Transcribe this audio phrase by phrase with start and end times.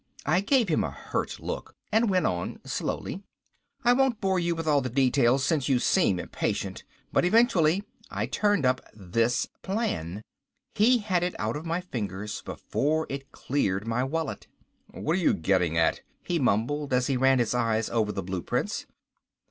[0.25, 3.21] I gave him a hurt look and went on slowly.
[3.85, 8.25] "I won't bore you with all the details, since you seem impatient, but eventually I
[8.25, 10.23] turned up this plan."
[10.73, 14.47] He had it out of my fingers before it cleared my wallet.
[14.87, 18.87] "What are you getting at?" he mumbled as he ran his eyes over the blueprints.